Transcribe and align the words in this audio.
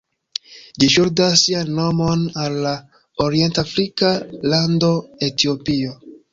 Ĝi 0.83 0.87
ŝuldas 0.93 1.35
sian 1.41 1.69
nomon 1.81 2.25
al 2.45 2.57
la 2.65 2.73
orient-afrika 3.27 4.13
lando 4.55 4.93
Etiopio. 5.33 5.99